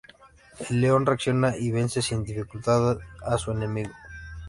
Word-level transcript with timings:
El 0.67 0.81
león 0.81 1.05
reacciona 1.05 1.55
y 1.55 1.69
vence 1.69 2.01
sin 2.01 2.23
dificultad 2.23 2.97
a 3.23 3.37
su 3.37 3.51
enemigo. 3.51 3.91